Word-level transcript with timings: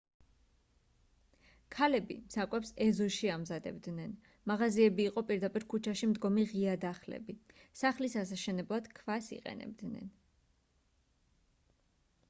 ქალები 1.75 2.15
საკვებს 2.35 2.71
ეზოში 2.85 3.29
ამზადებდნენ 3.33 4.15
მაღაზიები 4.53 5.05
იყო 5.11 5.23
პირდაპირ 5.33 5.67
ქუჩაში 5.75 6.09
მდგომი 6.15 6.47
ღია 6.55 6.75
დახლები 6.87 7.37
სახლის 7.83 8.17
ასაშენებლად 8.25 8.91
ქვას 9.01 9.31
იყენებდნენ 9.39 10.11